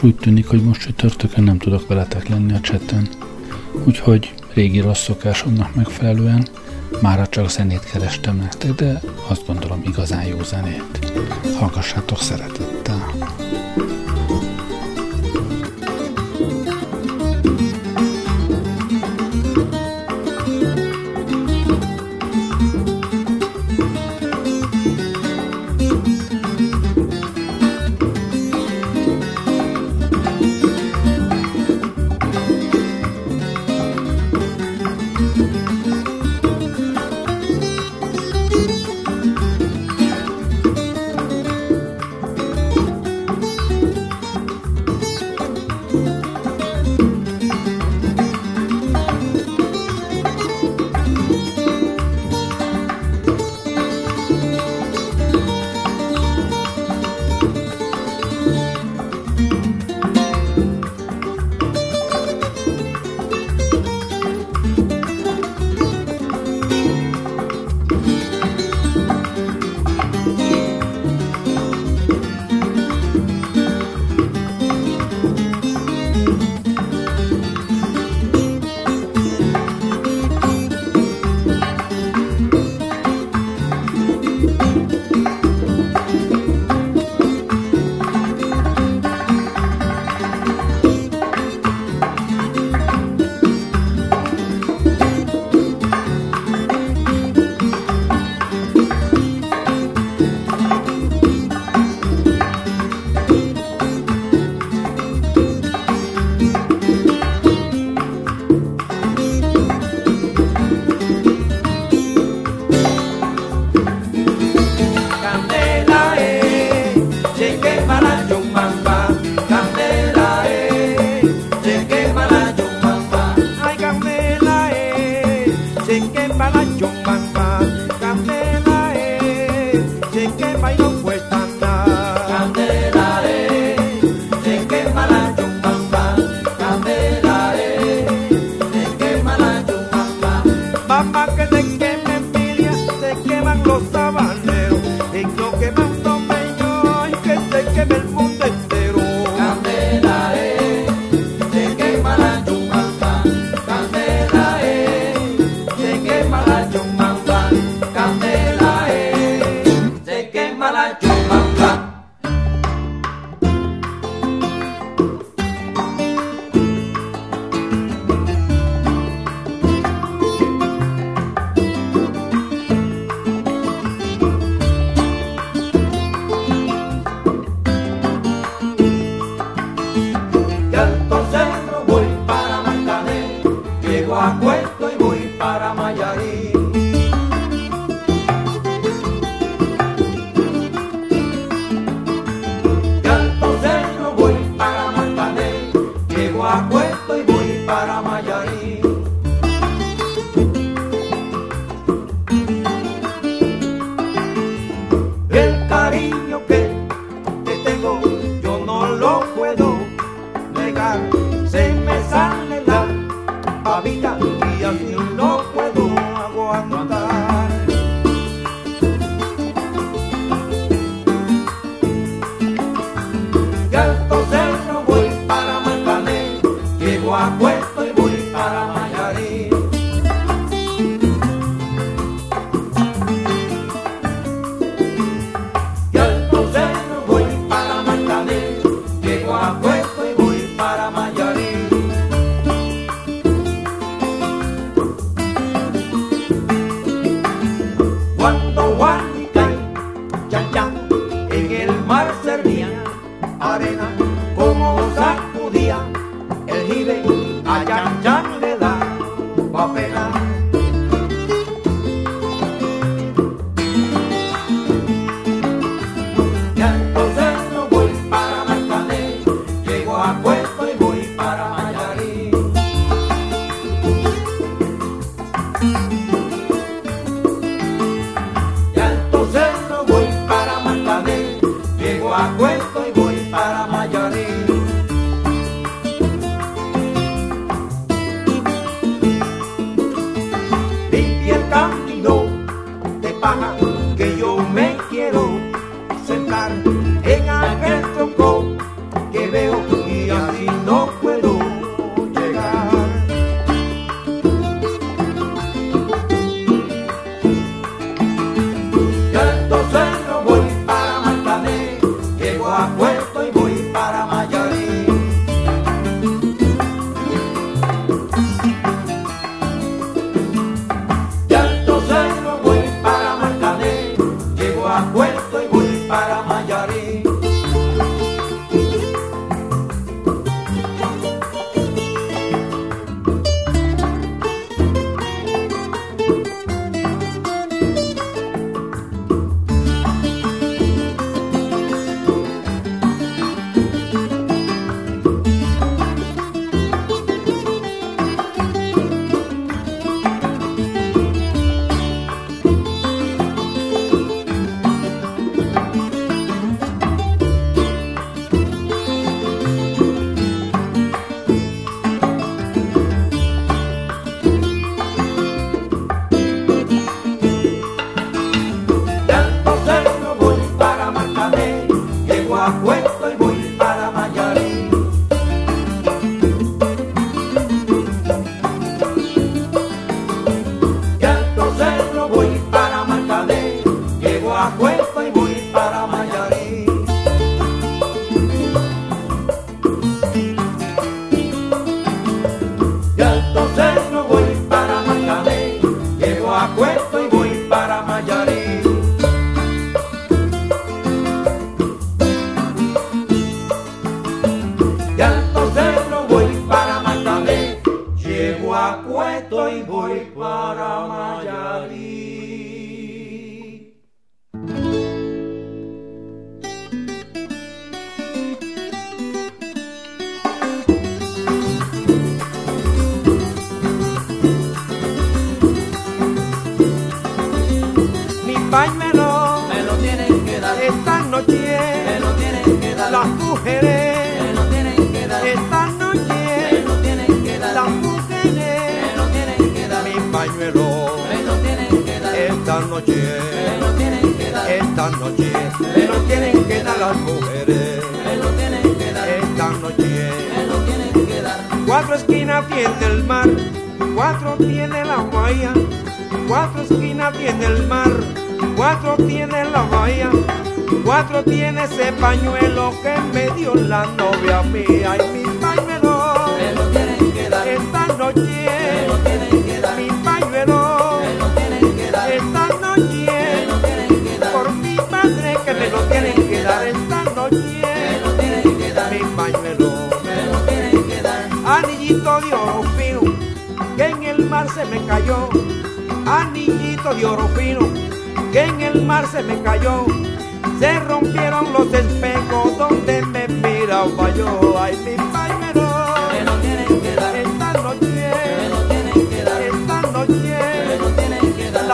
[0.00, 3.08] Sajnos úgy tűnik, hogy most csütörtökön nem tudok veletek lenni a cseten.
[3.84, 6.46] Úgyhogy régi rossz szokásomnak megfelelően
[7.00, 11.12] mára csak zenét kerestem nektek, de azt gondolom igazán jó zenét.
[11.58, 13.19] Hallgassátok szeretettel!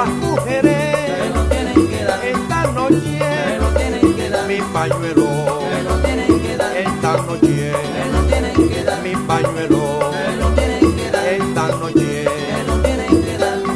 [0.09, 2.25] mujeres me lo tienen que dar.
[2.25, 3.21] Esta noche.
[4.49, 5.27] Mi pañuelo
[5.71, 6.77] me lo tienen que dar.
[6.77, 7.73] Esta noche.
[9.03, 10.11] Mi pañuelo.
[11.29, 12.25] Esta noche.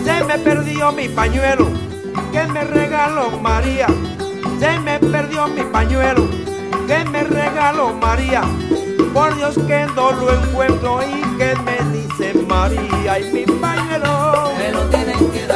[0.04, 1.66] Se me perdió mi pañuelo
[2.32, 3.86] que me regaló María.
[4.58, 6.28] Se me perdió mi pañuelo
[6.86, 8.42] que me regaló María.
[9.12, 14.29] Por Dios que no lo encuentro y que me dice María y mi pañuelo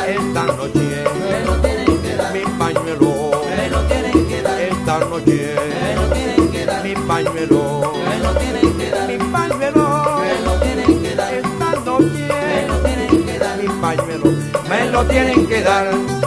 [0.09, 1.05] esta noche.
[1.31, 2.33] Me lo tienen que dar.
[2.33, 3.31] Mi pañuelo.
[3.57, 4.61] Me lo tienen que dar.
[4.61, 5.57] Esta noche.
[5.83, 6.83] Me lo tienen que dar.
[6.85, 7.93] Mi pañuelo.
[8.09, 9.09] Me lo tienen que dar.
[9.09, 10.21] Mi pañuelo.
[10.21, 11.35] Me lo tienen que dar.
[11.35, 12.29] Esta noche.
[12.29, 13.59] Me lo tienen que dar.
[13.59, 14.31] Mi pañuelo.
[14.69, 16.24] Me lo tienen que dar.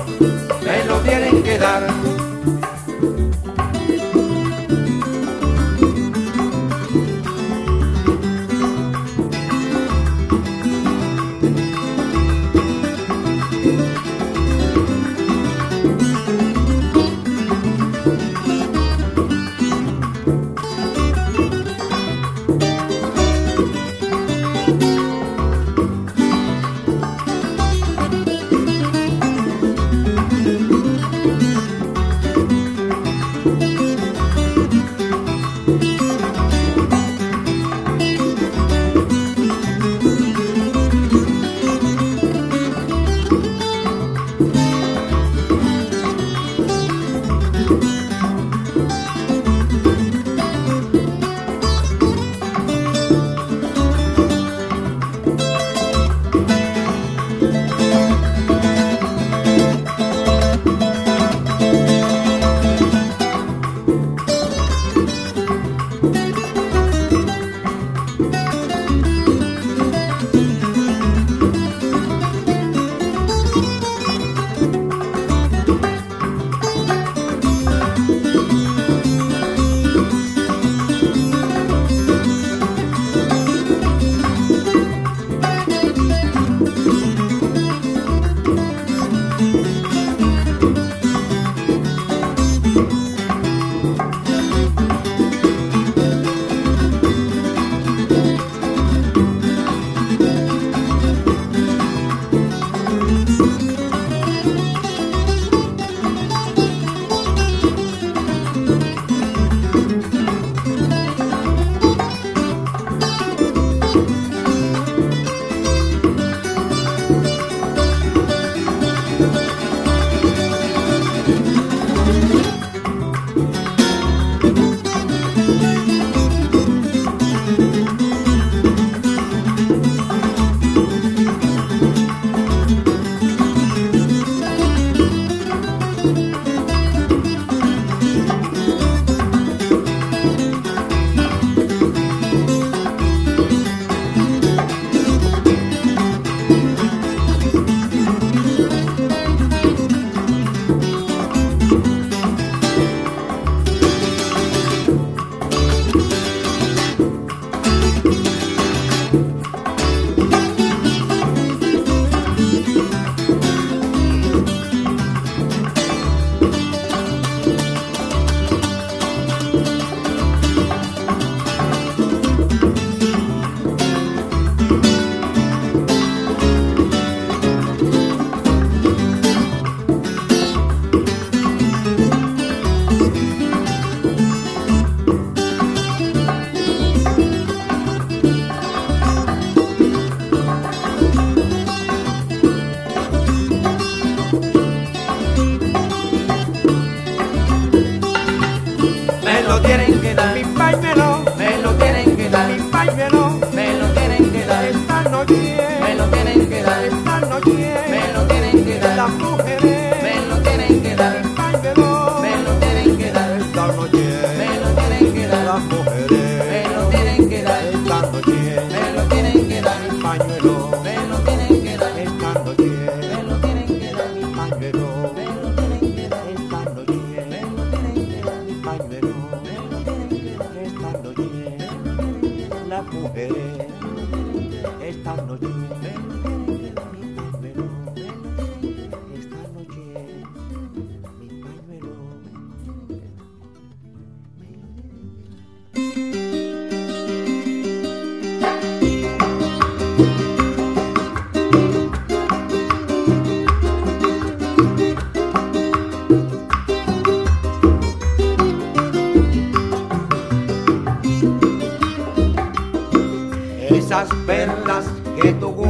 [265.39, 265.66] Que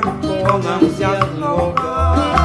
[0.00, 2.41] Com voltamos e as loucas.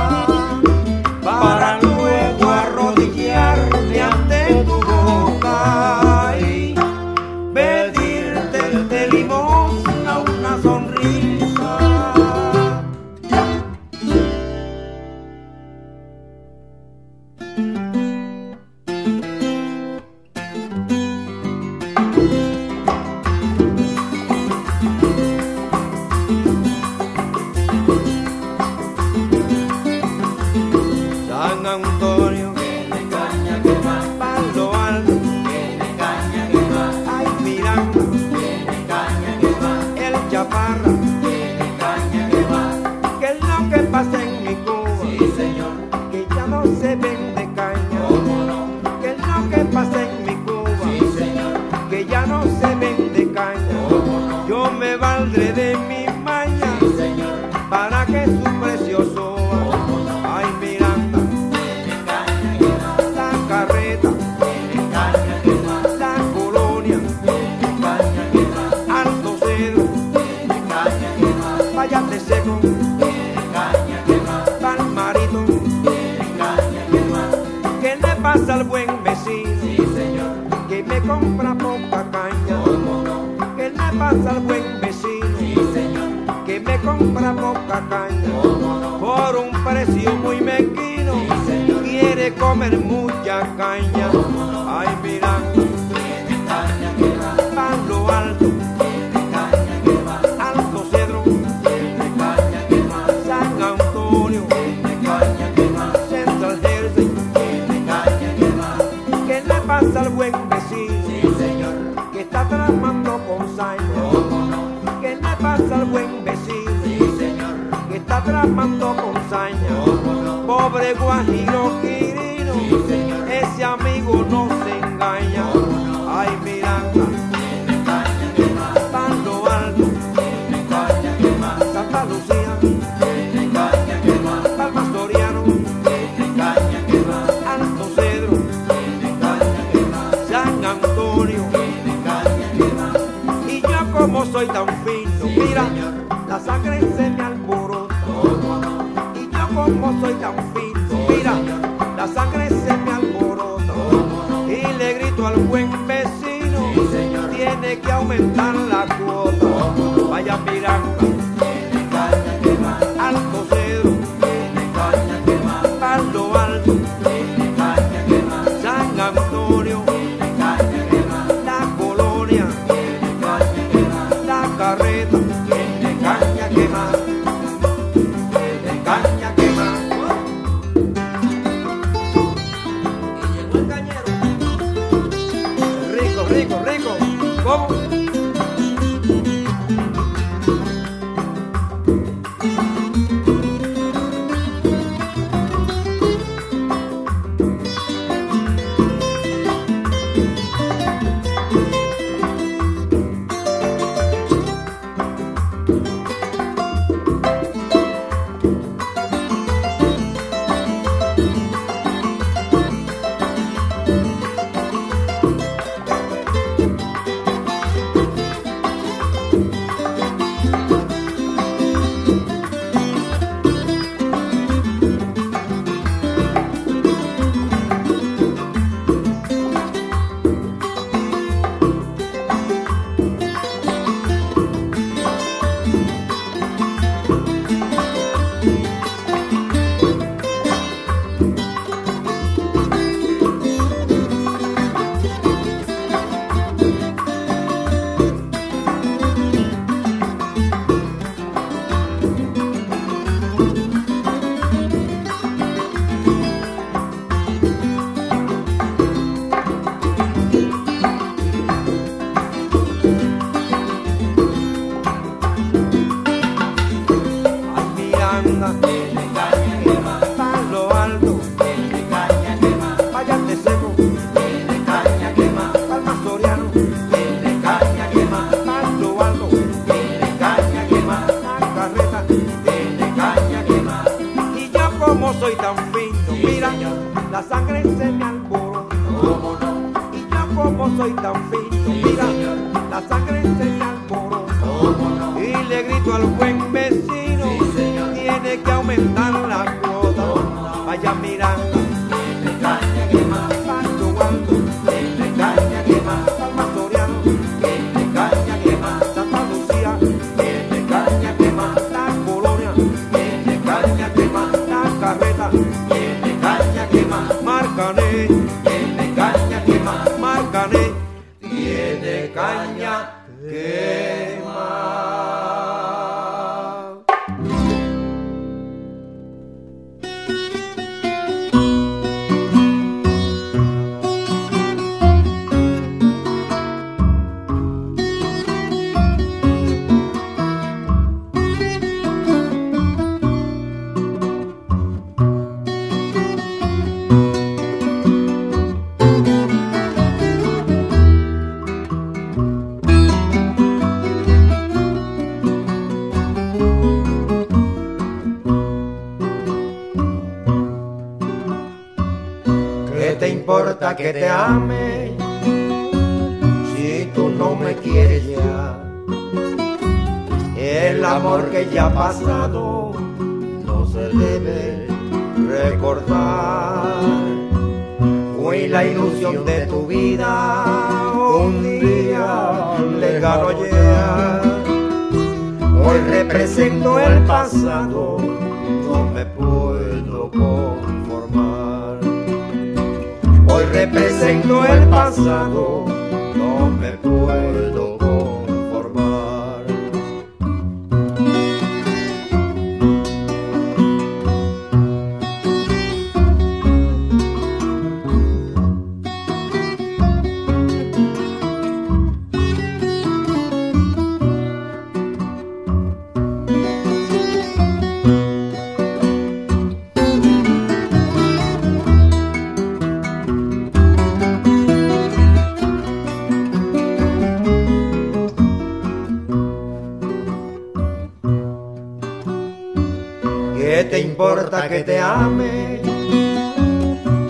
[121.00, 121.64] Guajiro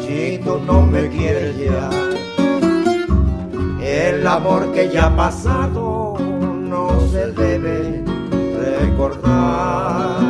[0.06, 1.90] si tú no me quieres ya,
[3.82, 8.04] el amor que ya ha pasado no se debe
[8.60, 10.22] recordar.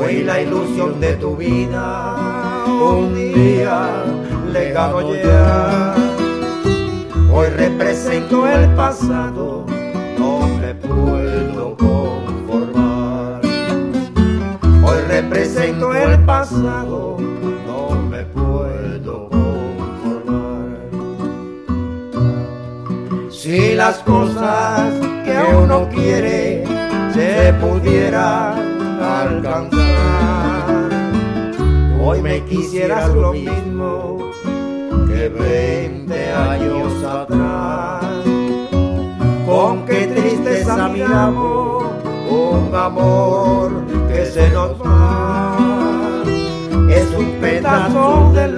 [0.00, 2.14] Hoy la ilusión de tu vida
[2.80, 4.04] un día
[4.52, 5.94] le ya.
[7.32, 9.59] Hoy represento el pasado
[16.52, 17.16] no
[18.10, 20.78] me puedo conformar.
[23.30, 24.92] Si las cosas
[25.24, 26.64] que uno quiere
[27.14, 30.90] se pudieran alcanzar,
[32.02, 34.18] hoy me quisieras lo mismo
[35.06, 38.04] que 20 años atrás.
[39.46, 41.84] Con qué tristeza miramos
[42.28, 45.49] un amor que se nos va
[47.70, 48.48] corazón de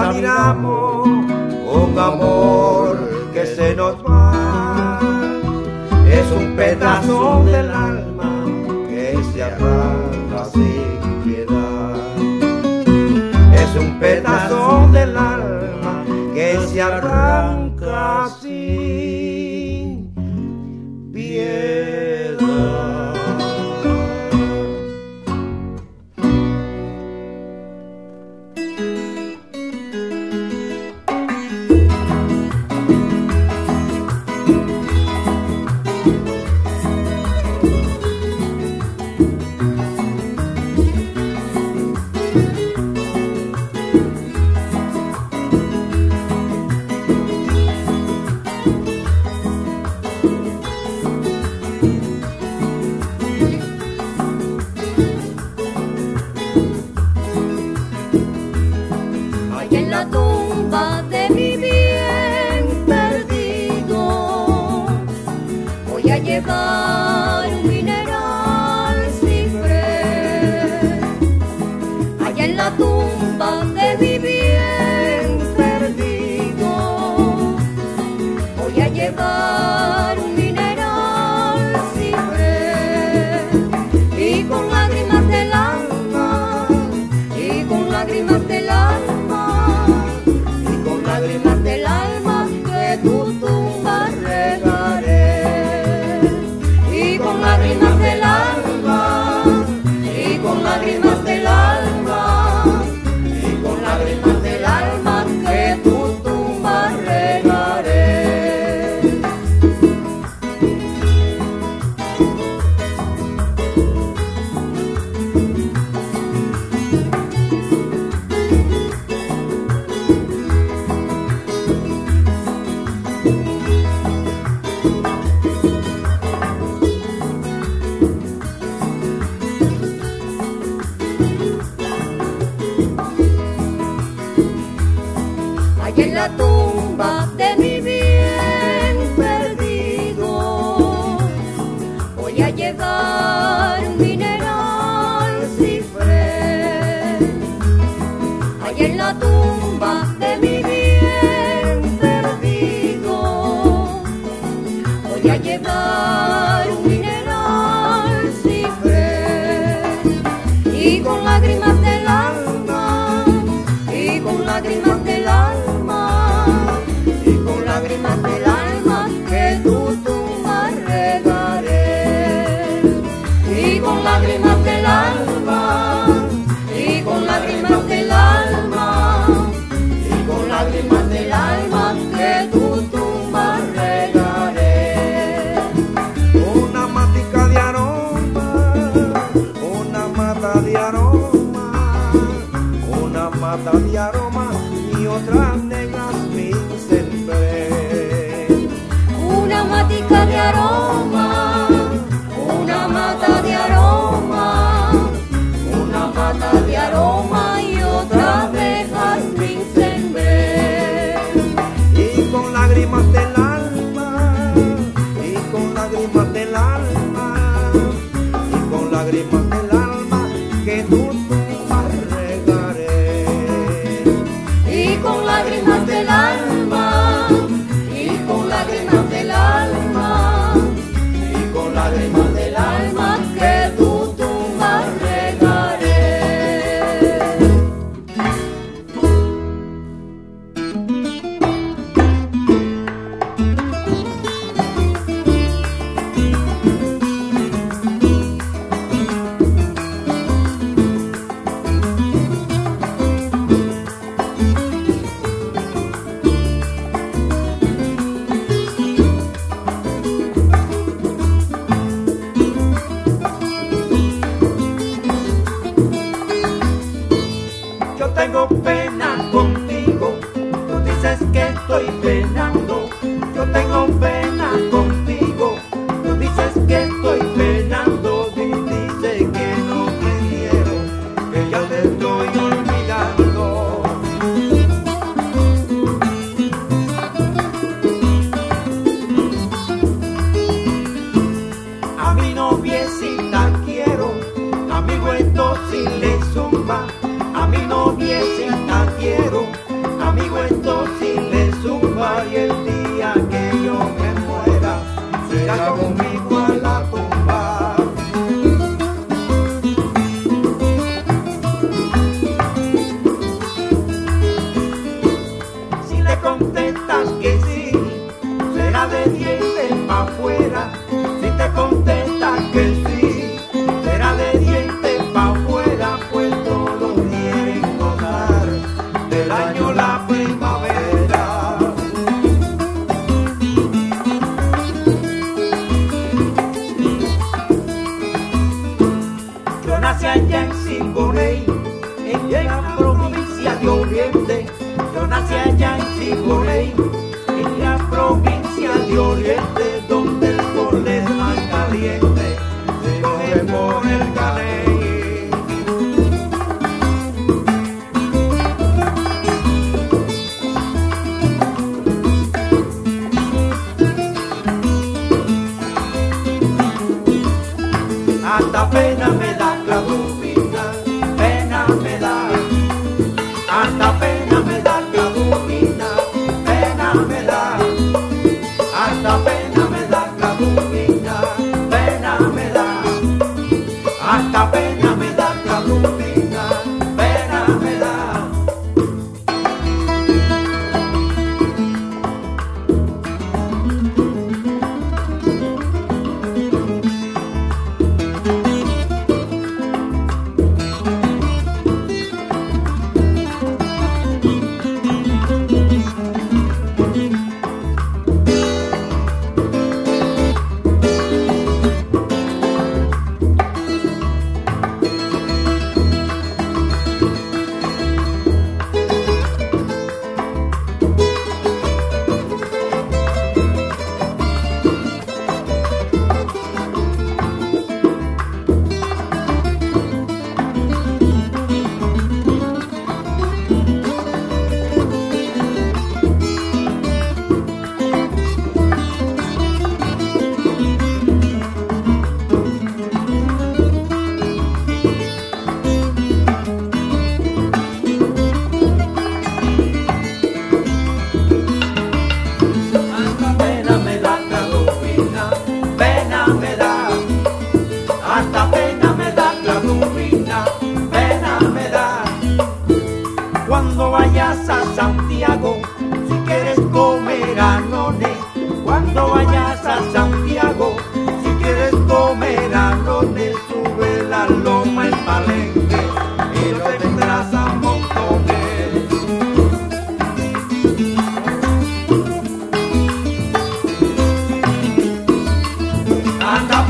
[0.00, 1.08] examinamos
[1.66, 2.69] con amor.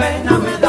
[0.01, 0.60] fenomenal.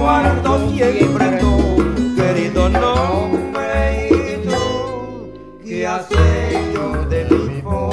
[0.00, 7.85] guardo siempre tu querido nombre y tú que has de mi voz.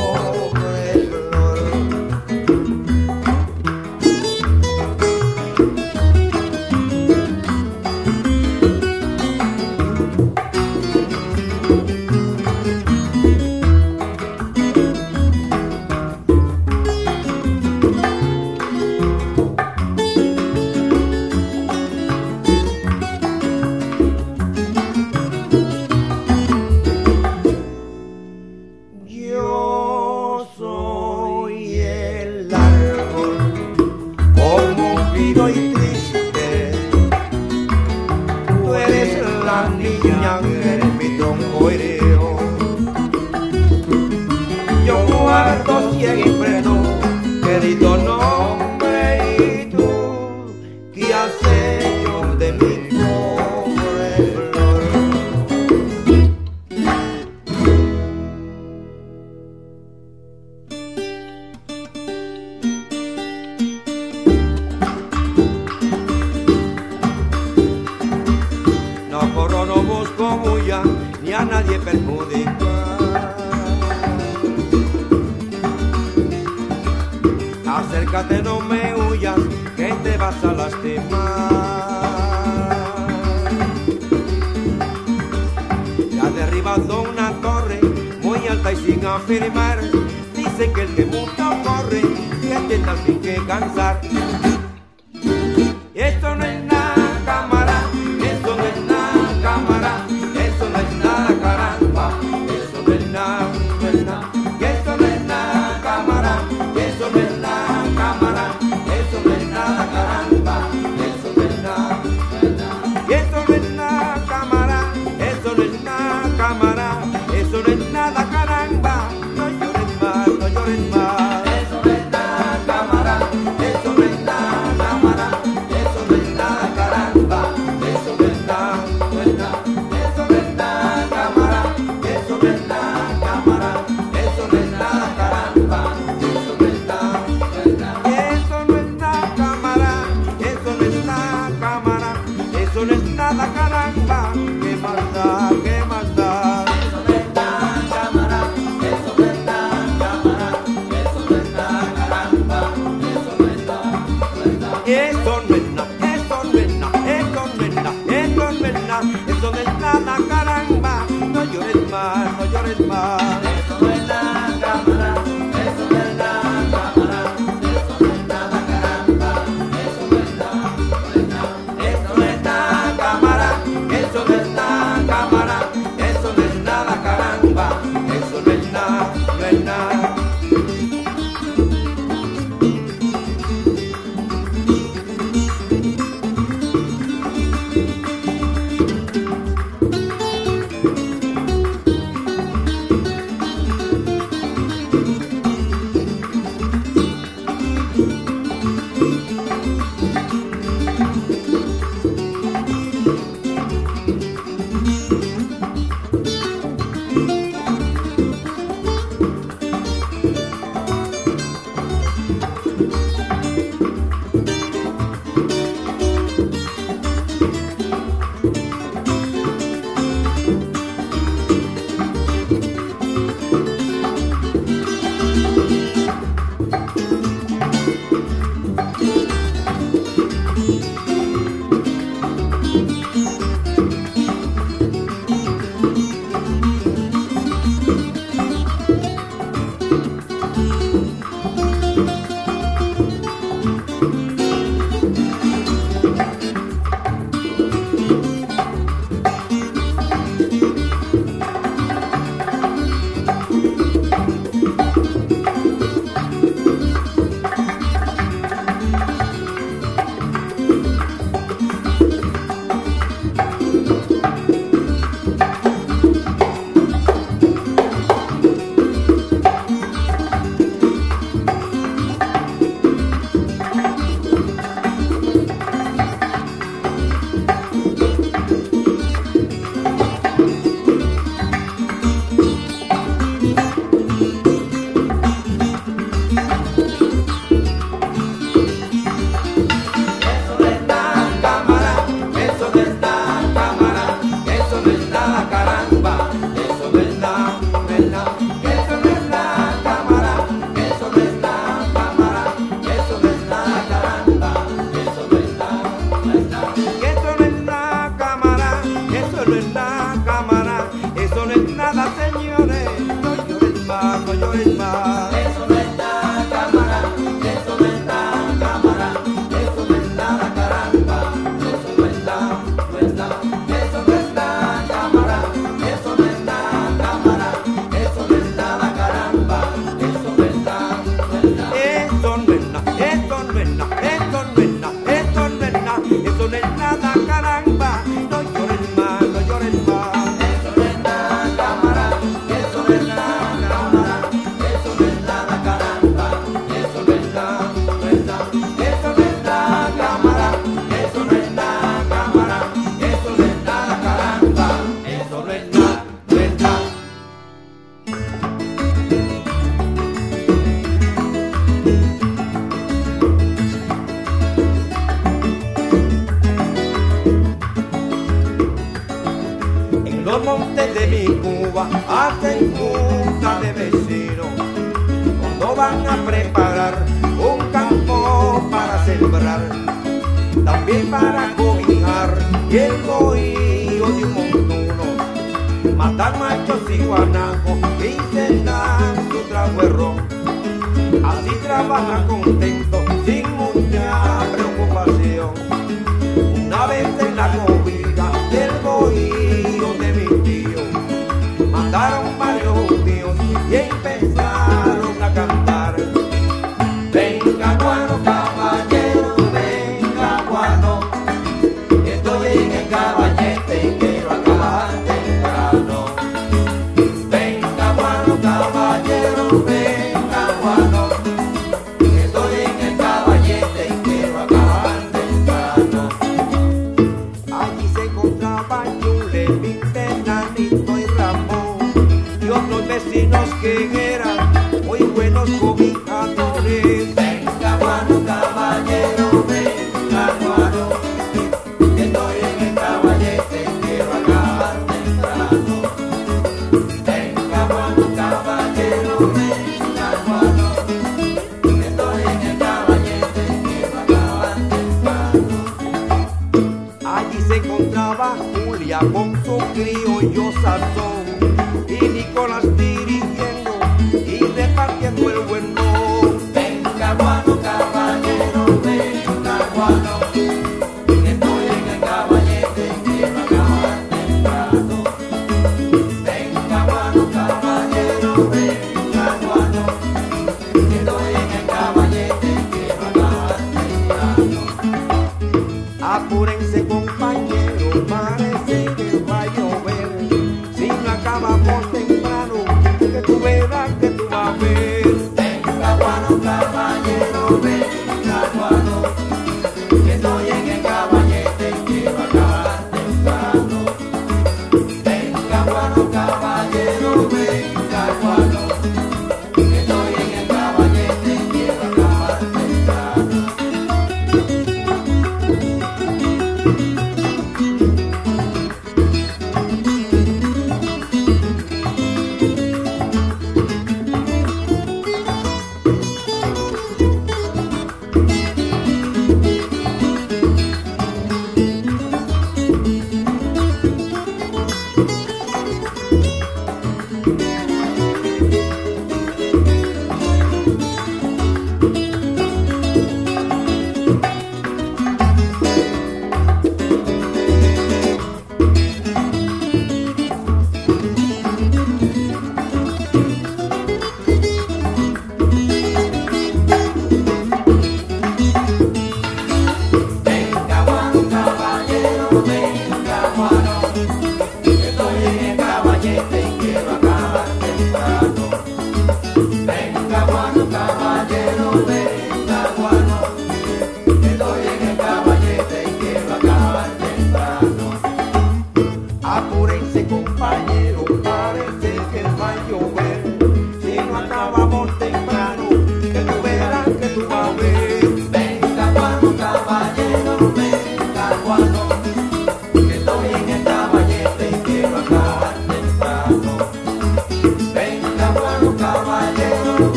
[97.25, 97.52] Sacamaya.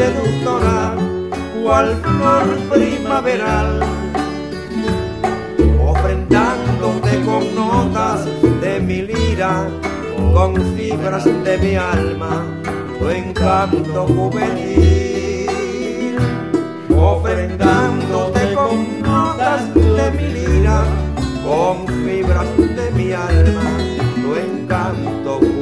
[0.00, 0.96] Seductora,
[1.62, 3.80] cual flor primaveral,
[5.78, 8.24] ofrendándote con notas
[8.62, 9.68] de mi lira,
[10.32, 12.46] con fibras de mi alma,
[12.98, 16.16] tu encanto juvenil,
[16.96, 20.82] ofrendándote con notas de mi lira,
[21.44, 23.68] con fibras de mi alma,
[24.22, 25.59] tu encanto juvenil.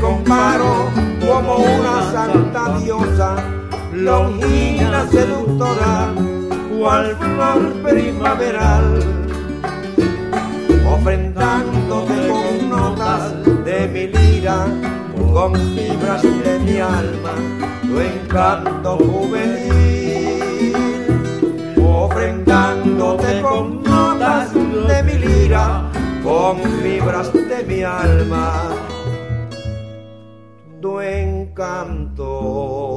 [0.00, 0.90] Comparo
[1.20, 3.36] como una santa diosa,
[3.92, 6.12] longina seductora,
[6.78, 9.00] cual flor primaveral,
[10.94, 13.32] ofrendándote con notas
[13.64, 14.66] de mi lira,
[15.32, 17.34] con fibras de mi alma,
[17.82, 20.74] tu encanto juvenil,
[21.82, 25.82] ofrendándote con notas de mi lira,
[26.22, 28.87] con fibras de mi alma
[30.80, 32.87] tu encanto.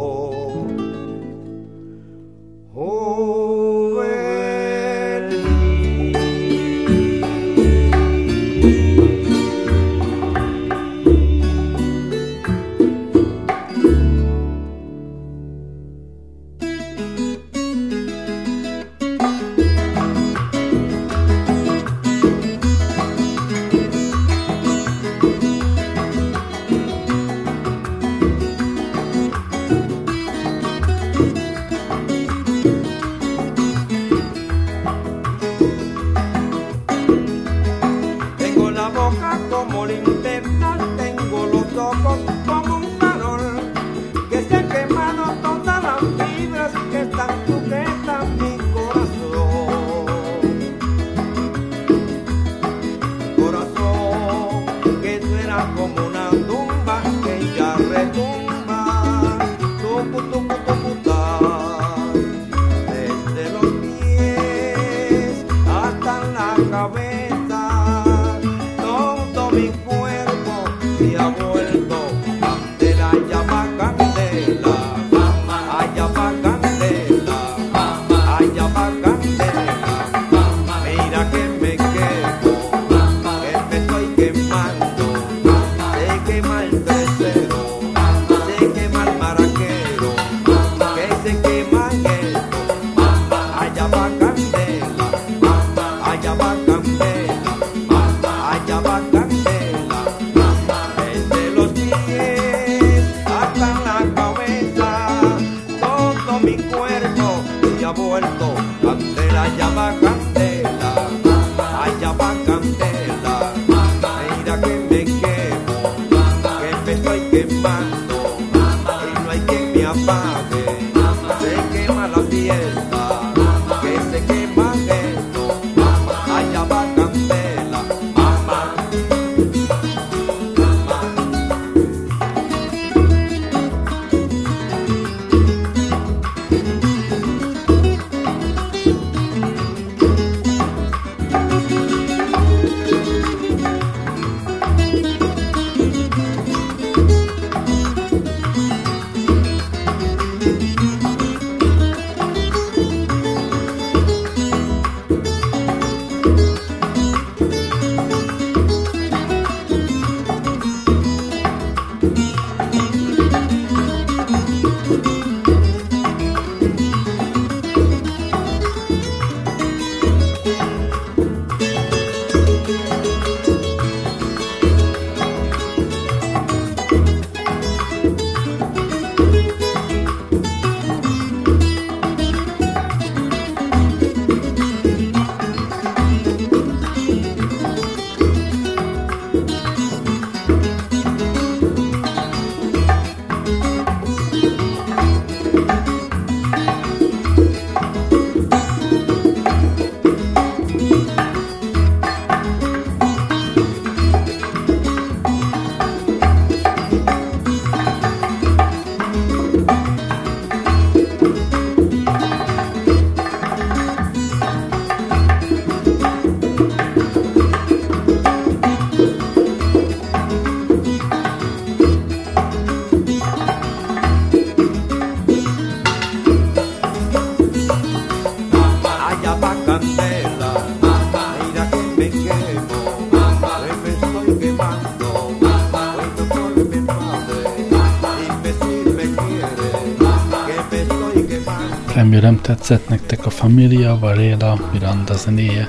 [242.56, 245.68] Tetszett nektek a Familia Varela Miranda zenéje.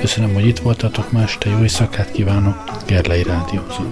[0.00, 2.56] Köszönöm, hogy itt voltatok ma este, jó éjszakát kívánok,
[2.86, 3.82] Gerlei Rádiózó.